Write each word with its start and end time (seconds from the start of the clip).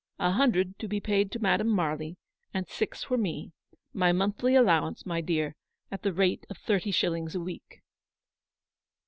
A 0.17 0.31
hundred 0.31 0.79
to 0.79 0.87
be 0.87 0.99
paid 0.99 1.31
to 1.31 1.37
Madame 1.37 1.67
Marly, 1.69 2.17
and 2.55 2.67
six 2.67 3.03
for 3.03 3.19
me; 3.19 3.51
my 3.93 4.11
monthly 4.11 4.55
allowance, 4.55 5.05
my'dear, 5.05 5.55
at 5.91 6.01
the 6.01 6.11
rate 6.11 6.43
of 6.49 6.57
thirty 6.57 6.89
shillings 6.89 7.35
a 7.35 7.39
week." 7.39 7.83